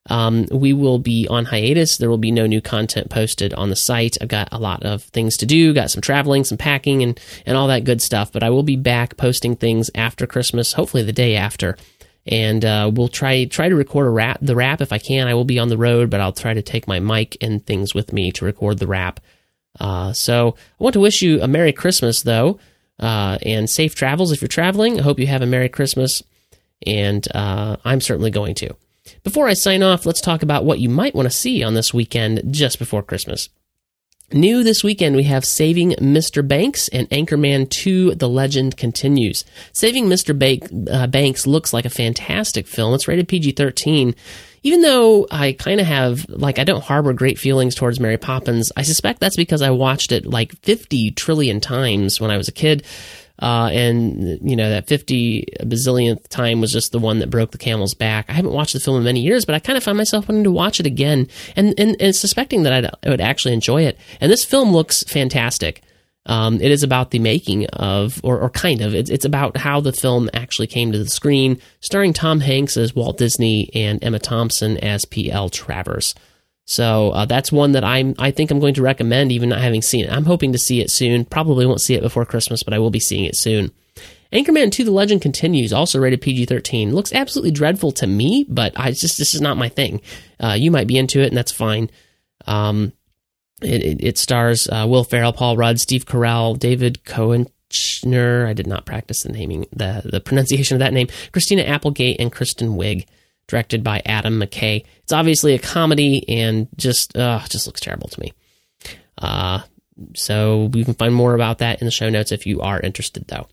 Um, 0.07 0.45
we 0.51 0.73
will 0.73 0.99
be 0.99 1.27
on 1.29 1.45
hiatus. 1.45 1.97
There 1.97 2.09
will 2.09 2.17
be 2.17 2.31
no 2.31 2.47
new 2.47 2.61
content 2.61 3.09
posted 3.09 3.53
on 3.53 3.69
the 3.69 3.75
site. 3.75 4.17
I've 4.21 4.27
got 4.27 4.49
a 4.51 4.59
lot 4.59 4.83
of 4.83 5.03
things 5.03 5.37
to 5.37 5.45
do, 5.45 5.73
got 5.73 5.91
some 5.91 6.01
traveling, 6.01 6.43
some 6.43 6.57
packing, 6.57 7.03
and, 7.03 7.19
and 7.45 7.57
all 7.57 7.67
that 7.67 7.83
good 7.83 8.01
stuff. 8.01 8.31
But 8.31 8.43
I 8.43 8.49
will 8.49 8.63
be 8.63 8.77
back 8.77 9.17
posting 9.17 9.55
things 9.55 9.91
after 9.93 10.25
Christmas, 10.25 10.73
hopefully 10.73 11.03
the 11.03 11.13
day 11.13 11.35
after. 11.35 11.77
And 12.25 12.63
uh, 12.65 12.91
we'll 12.93 13.07
try 13.07 13.45
try 13.45 13.69
to 13.69 13.75
record 13.75 14.07
a 14.07 14.09
rap, 14.09 14.39
the 14.41 14.55
wrap 14.55 14.81
if 14.81 14.91
I 14.91 14.97
can. 14.97 15.27
I 15.27 15.33
will 15.33 15.45
be 15.45 15.59
on 15.59 15.69
the 15.69 15.77
road, 15.77 16.09
but 16.09 16.19
I'll 16.19 16.33
try 16.33 16.53
to 16.53 16.61
take 16.61 16.87
my 16.87 16.99
mic 16.99 17.37
and 17.41 17.65
things 17.65 17.93
with 17.93 18.11
me 18.11 18.31
to 18.33 18.45
record 18.45 18.79
the 18.79 18.87
wrap. 18.87 19.19
Uh, 19.79 20.11
so 20.13 20.55
I 20.79 20.83
want 20.83 20.93
to 20.93 20.99
wish 20.99 21.21
you 21.21 21.41
a 21.41 21.47
Merry 21.47 21.71
Christmas, 21.71 22.23
though, 22.23 22.59
uh, 22.99 23.37
and 23.43 23.69
safe 23.69 23.95
travels 23.95 24.31
if 24.31 24.41
you're 24.41 24.47
traveling. 24.47 24.99
I 24.99 25.03
hope 25.03 25.19
you 25.19 25.27
have 25.27 25.41
a 25.41 25.45
Merry 25.45 25.69
Christmas, 25.69 26.23
and 26.85 27.25
uh, 27.33 27.77
I'm 27.85 28.01
certainly 28.01 28.31
going 28.31 28.55
to. 28.55 28.75
Before 29.23 29.47
I 29.47 29.53
sign 29.53 29.83
off, 29.83 30.05
let's 30.05 30.21
talk 30.21 30.43
about 30.43 30.65
what 30.65 30.79
you 30.79 30.89
might 30.89 31.15
want 31.15 31.29
to 31.29 31.35
see 31.35 31.63
on 31.63 31.73
this 31.73 31.93
weekend 31.93 32.41
just 32.53 32.79
before 32.79 33.03
Christmas. 33.03 33.49
New 34.33 34.61
this 34.61 34.83
weekend, 34.83 35.15
we 35.15 35.23
have 35.23 35.45
Saving 35.45 35.91
Mr. 35.91 36.45
Banks 36.45 36.89
and 36.89 37.09
Anchorman 37.11 37.69
2 37.69 38.15
The 38.15 38.27
Legend 38.27 38.75
Continues. 38.75 39.45
Saving 39.71 40.07
Mr. 40.07 40.37
Ba- 40.37 40.93
uh, 40.93 41.07
Banks 41.07 41.47
looks 41.47 41.71
like 41.71 41.85
a 41.85 41.89
fantastic 41.89 42.67
film. 42.67 42.93
It's 42.93 43.07
rated 43.07 43.29
PG 43.29 43.53
13. 43.53 44.13
Even 44.63 44.81
though 44.81 45.27
I 45.31 45.53
kind 45.53 45.79
of 45.79 45.87
have, 45.87 46.27
like, 46.27 46.59
I 46.59 46.65
don't 46.65 46.83
harbor 46.83 47.13
great 47.13 47.39
feelings 47.39 47.73
towards 47.73 48.01
Mary 48.01 48.17
Poppins, 48.17 48.69
I 48.75 48.81
suspect 48.81 49.21
that's 49.21 49.37
because 49.37 49.61
I 49.61 49.69
watched 49.69 50.11
it 50.11 50.25
like 50.25 50.51
50 50.61 51.11
trillion 51.11 51.61
times 51.61 52.19
when 52.19 52.29
I 52.29 52.35
was 52.35 52.49
a 52.49 52.53
kid. 52.53 52.85
Uh, 53.39 53.69
and 53.71 54.39
you 54.49 54.55
know 54.55 54.69
that 54.69 54.87
50 54.87 55.45
bazillionth 55.61 56.27
time 56.27 56.59
was 56.59 56.71
just 56.71 56.91
the 56.91 56.99
one 56.99 57.19
that 57.19 57.29
broke 57.29 57.51
the 57.51 57.57
camel's 57.57 57.93
back. 57.93 58.25
I 58.29 58.33
haven't 58.33 58.53
watched 58.53 58.73
the 58.73 58.79
film 58.79 58.97
in 58.97 59.03
many 59.03 59.19
years, 59.19 59.45
but 59.45 59.53
I 59.53 59.59
kind 59.59 59.77
of 59.77 59.83
find 59.83 59.97
myself 59.97 60.27
wanting 60.27 60.43
to 60.45 60.51
watch 60.51 60.79
it 60.79 60.87
again 60.87 61.27
and, 61.55 61.79
and, 61.79 61.95
and 61.99 62.15
suspecting 62.15 62.63
that 62.63 62.73
I'd, 62.73 62.85
I 62.85 63.09
would 63.09 63.21
actually 63.21 63.53
enjoy 63.53 63.83
it. 63.83 63.99
And 64.19 64.31
this 64.31 64.43
film 64.43 64.71
looks 64.71 65.03
fantastic. 65.03 65.83
Um, 66.25 66.55
it 66.55 66.71
is 66.71 66.83
about 66.83 67.11
the 67.11 67.19
making 67.19 67.67
of, 67.67 68.19
or, 68.23 68.39
or 68.39 68.49
kind 68.49 68.81
of, 68.81 68.93
it's, 68.93 69.09
it's 69.09 69.23
about 69.23 69.55
how 69.55 69.79
the 69.79 69.93
film 69.93 70.29
actually 70.33 70.67
came 70.67 70.91
to 70.91 70.97
the 70.97 71.07
screen, 71.07 71.61
starring 71.79 72.11
Tom 72.11 72.41
Hanks 72.41 72.75
as 72.75 72.93
Walt 72.93 73.17
Disney 73.17 73.69
and 73.73 74.03
Emma 74.03 74.19
Thompson 74.19 74.77
as 74.77 75.05
P.L. 75.05 75.49
Travers. 75.49 76.15
So 76.67 77.11
uh, 77.11 77.25
that's 77.25 77.49
one 77.49 77.71
that 77.71 77.85
I'm 77.85 78.13
I 78.19 78.31
think 78.31 78.51
I'm 78.51 78.59
going 78.59 78.73
to 78.73 78.81
recommend, 78.81 79.31
even 79.31 79.49
not 79.49 79.61
having 79.61 79.81
seen 79.81 80.03
it. 80.03 80.11
I'm 80.11 80.25
hoping 80.25 80.51
to 80.51 80.57
see 80.57 80.81
it 80.81 80.91
soon. 80.91 81.23
Probably 81.23 81.65
won't 81.65 81.81
see 81.81 81.95
it 81.95 82.03
before 82.03 82.25
Christmas, 82.25 82.61
but 82.61 82.73
I 82.73 82.79
will 82.79 82.91
be 82.91 82.99
seeing 82.99 83.23
it 83.23 83.37
soon. 83.37 83.71
Anchorman 84.33 84.69
2 84.69 84.83
The 84.83 84.91
Legend 84.91 85.21
Continues, 85.21 85.71
also 85.71 85.97
rated 85.97 86.21
PG 86.21 86.45
13. 86.45 86.93
Looks 86.93 87.13
absolutely 87.13 87.51
dreadful 87.51 87.93
to 87.93 88.05
me, 88.05 88.45
but 88.49 88.73
I 88.75 88.91
just 88.91 89.17
this 89.17 89.33
is 89.33 89.39
not 89.39 89.55
my 89.55 89.69
thing. 89.69 90.01
Uh, 90.41 90.57
you 90.59 90.69
might 90.69 90.87
be 90.87 90.97
into 90.97 91.21
it, 91.21 91.27
and 91.27 91.37
that's 91.37 91.53
fine. 91.53 91.89
Um, 92.45 92.91
it, 93.61 93.81
it, 93.81 94.03
it, 94.03 94.17
stars 94.17 94.67
uh, 94.67 94.85
Will 94.89 95.05
Ferrell, 95.05 95.31
Paul 95.31 95.55
Rudd, 95.55 95.79
Steve 95.79 96.05
Carell, 96.05 96.59
David 96.59 97.05
Koechner. 97.05 98.45
I 98.45 98.51
did 98.51 98.67
not 98.67 98.85
practice 98.85 99.23
the 99.23 99.31
naming, 99.31 99.67
the, 99.71 100.01
the 100.03 100.19
pronunciation 100.19 100.75
of 100.75 100.79
that 100.79 100.93
name. 100.93 101.07
Christina 101.31 101.63
Applegate 101.63 102.19
and 102.19 102.29
Kristen 102.29 102.71
Wiig 102.75 103.05
directed 103.47 103.83
by 103.83 104.01
Adam 104.05 104.39
McKay. 104.39 104.85
It's 105.03 105.13
obviously 105.13 105.53
a 105.53 105.59
comedy 105.59 106.27
and 106.29 106.67
just 106.75 107.17
uh, 107.17 107.39
just 107.49 107.67
looks 107.67 107.81
terrible 107.81 108.09
to 108.09 108.19
me. 108.19 108.33
Uh, 109.17 109.61
so 110.15 110.69
you 110.73 110.85
can 110.85 110.93
find 110.93 111.13
more 111.13 111.33
about 111.33 111.59
that 111.59 111.81
in 111.81 111.85
the 111.85 111.91
show 111.91 112.09
notes 112.09 112.31
if 112.31 112.45
you 112.45 112.61
are 112.61 112.79
interested, 112.79 113.25
though. 113.27 113.47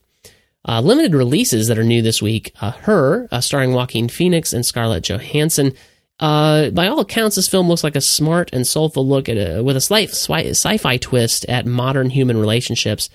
Uh, 0.67 0.81
limited 0.81 1.15
releases 1.15 1.69
that 1.69 1.79
are 1.79 1.85
new 1.85 2.03
this 2.03 2.23
week: 2.23 2.53
uh, 2.61 2.73
Her, 2.73 3.29
uh, 3.31 3.41
starring 3.41 3.73
Joaquin 3.73 4.09
Phoenix 4.09 4.53
and 4.53 4.65
Scarlett 4.65 5.05
Johansson. 5.05 5.73
Uh, 6.21 6.71
by 6.71 6.87
all 6.87 7.01
accounts, 7.01 7.37
this 7.37 7.49
film 7.49 7.69
looks 7.69 7.85
like 7.85 7.97
a 7.97 8.01
smart 8.01 8.51
and 8.53 8.67
soulful 8.67 9.07
look 9.07 9.29
at 9.29 9.37
a, 9.37 9.63
with 9.63 9.77
a 9.77 9.81
slight 9.81 10.11
sci-fi 10.11 10.97
twist 10.97 11.45
at 11.47 11.67
modern 11.67 12.09
human 12.09 12.39
relationships. 12.39 13.11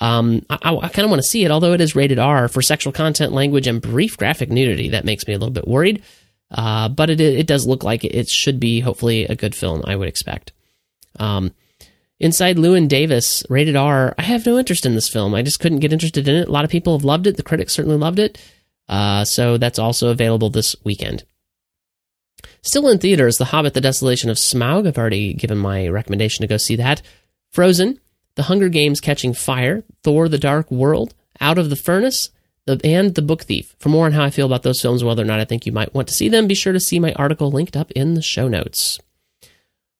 Um, 0.00 0.44
I, 0.50 0.76
I 0.76 0.88
kind 0.88 1.04
of 1.04 1.10
want 1.10 1.22
to 1.22 1.28
see 1.28 1.44
it, 1.44 1.50
although 1.50 1.72
it 1.72 1.80
is 1.80 1.96
rated 1.96 2.18
R 2.18 2.48
for 2.48 2.62
sexual 2.62 2.92
content, 2.92 3.32
language, 3.32 3.66
and 3.66 3.80
brief 3.80 4.16
graphic 4.16 4.50
nudity. 4.50 4.90
That 4.90 5.04
makes 5.04 5.26
me 5.26 5.34
a 5.34 5.38
little 5.38 5.52
bit 5.52 5.68
worried. 5.68 6.02
Uh, 6.50 6.88
but 6.88 7.10
it 7.10 7.20
it 7.20 7.46
does 7.46 7.66
look 7.66 7.82
like 7.82 8.04
it 8.04 8.28
should 8.28 8.60
be 8.60 8.80
hopefully 8.80 9.24
a 9.24 9.34
good 9.34 9.54
film. 9.54 9.82
I 9.84 9.96
would 9.96 10.08
expect. 10.08 10.52
Um, 11.18 11.52
Inside 12.18 12.56
Llewyn 12.56 12.88
Davis, 12.88 13.44
rated 13.50 13.76
R. 13.76 14.14
I 14.16 14.22
have 14.22 14.46
no 14.46 14.58
interest 14.58 14.86
in 14.86 14.94
this 14.94 15.08
film. 15.08 15.34
I 15.34 15.42
just 15.42 15.60
couldn't 15.60 15.80
get 15.80 15.92
interested 15.92 16.26
in 16.26 16.36
it. 16.36 16.48
A 16.48 16.50
lot 16.50 16.64
of 16.64 16.70
people 16.70 16.96
have 16.96 17.04
loved 17.04 17.26
it. 17.26 17.36
The 17.36 17.42
critics 17.42 17.74
certainly 17.74 17.98
loved 17.98 18.18
it. 18.18 18.40
Uh, 18.88 19.24
so 19.24 19.58
that's 19.58 19.78
also 19.78 20.08
available 20.08 20.48
this 20.48 20.74
weekend. 20.82 21.24
Still 22.62 22.88
in 22.88 22.98
theaters, 22.98 23.36
The 23.36 23.46
Hobbit: 23.46 23.74
The 23.74 23.82
Desolation 23.82 24.30
of 24.30 24.38
Smaug. 24.38 24.86
I've 24.86 24.96
already 24.96 25.34
given 25.34 25.58
my 25.58 25.88
recommendation 25.88 26.42
to 26.42 26.48
go 26.48 26.56
see 26.56 26.76
that. 26.76 27.02
Frozen, 27.52 28.00
The 28.36 28.44
Hunger 28.44 28.68
Games: 28.68 29.00
Catching 29.00 29.34
Fire, 29.34 29.82
Thor: 30.02 30.28
The 30.28 30.38
Dark 30.38 30.70
World, 30.70 31.14
Out 31.40 31.58
of 31.58 31.68
the 31.68 31.76
Furnace, 31.76 32.30
the, 32.66 32.80
and 32.84 33.14
The 33.14 33.22
Book 33.22 33.42
Thief. 33.42 33.74
For 33.78 33.88
more 33.88 34.06
on 34.06 34.12
how 34.12 34.24
I 34.24 34.30
feel 34.30 34.46
about 34.46 34.62
those 34.62 34.80
films, 34.80 35.02
whether 35.02 35.22
or 35.22 35.26
not 35.26 35.40
I 35.40 35.44
think 35.44 35.66
you 35.66 35.72
might 35.72 35.94
want 35.94 36.08
to 36.08 36.14
see 36.14 36.28
them, 36.28 36.46
be 36.46 36.54
sure 36.54 36.72
to 36.72 36.80
see 36.80 37.00
my 37.00 37.12
article 37.14 37.50
linked 37.50 37.76
up 37.76 37.90
in 37.92 38.14
the 38.14 38.22
show 38.22 38.48
notes. 38.48 38.98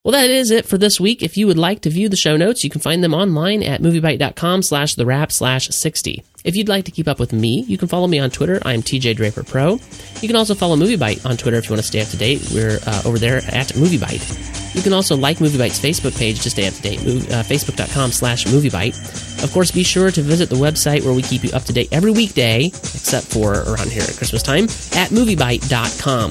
Well, 0.07 0.13
that 0.13 0.31
is 0.31 0.53
it 0.53 0.67
for 0.67 0.79
this 0.79 1.01
week. 1.01 1.25
If 1.25 1.37
you 1.37 1.49
would 1.49 1.59
like 1.59 1.81
to 1.81 1.91
view 1.91 2.09
the 2.09 2.17
show 2.17 2.37
notes, 2.37 2.63
you 2.63 2.71
can 2.71 2.81
find 2.81 3.03
them 3.03 3.13
online 3.13 3.65
at 3.65 3.83
moviebyte.com 3.83 4.63
slash 4.63 4.95
the 4.95 5.05
wrap 5.05 5.33
slash 5.33 5.67
60. 5.69 6.23
If 6.45 6.55
you'd 6.55 6.69
like 6.69 6.85
to 6.85 6.93
keep 6.93 7.09
up 7.09 7.19
with 7.19 7.33
me, 7.33 7.65
you 7.67 7.77
can 7.77 7.89
follow 7.89 8.07
me 8.07 8.21
on 8.21 8.31
Twitter. 8.31 8.61
I'm 8.65 8.83
TJ 8.83 9.17
Draper 9.17 9.43
Pro. 9.43 9.81
You 10.21 10.29
can 10.29 10.37
also 10.37 10.55
follow 10.55 10.77
MovieByte 10.77 11.27
on 11.27 11.37
Twitter 11.37 11.57
if 11.57 11.65
you 11.65 11.73
want 11.73 11.83
to 11.83 11.89
stay 11.89 12.03
up 12.03 12.09
to 12.11 12.17
date. 12.17 12.51
We're 12.55 12.79
uh, 12.87 13.03
over 13.05 13.19
there 13.19 13.39
at 13.39 13.71
MovieByte. 13.71 14.56
You 14.77 14.83
can 14.83 14.93
also 14.93 15.17
like 15.17 15.39
MovieByte's 15.39 15.81
Facebook 15.81 16.17
page 16.19 16.43
to 16.43 16.51
stay 16.51 16.69
up 16.69 16.75
to 16.75 16.83
date, 16.83 17.01
uh, 17.01 17.43
facebook.com 17.43 18.13
slash 18.13 18.45
MovieByte. 18.45 19.43
Of 19.43 19.51
course, 19.53 19.71
be 19.71 19.83
sure 19.83 20.11
to 20.11 20.23
visit 20.23 20.51
the 20.51 20.57
website 20.57 21.03
where 21.03 21.15
we 21.15 21.23
keep 21.23 21.43
you 21.43 21.51
up 21.53 21.65
to 21.65 21.73
date 21.73 21.89
every 21.93 22.11
weekday, 22.11 22.67
except 22.67 23.27
for 23.27 23.63
around 23.63 23.91
here 23.91 24.03
at 24.03 24.17
Christmas 24.17 24.43
time, 24.43 24.65
at 24.65 25.11
MovieByte.com. 25.11 26.31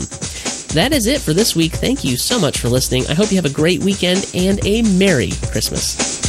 That 0.76 0.92
is 0.94 1.08
it 1.08 1.22
for 1.22 1.34
this 1.34 1.56
week. 1.56 1.72
Thank 1.72 2.04
you 2.04 2.18
so 2.18 2.40
much 2.40 2.60
for 2.60 2.70
listening. 2.70 3.08
I 3.08 3.14
hope 3.14 3.32
you 3.32 3.38
have 3.38 3.46
a 3.46 3.50
great 3.50 3.84
weekend 3.84 4.30
and 4.36 4.64
a 4.66 4.84
Merry 4.84 5.32
Christmas. 5.52 6.25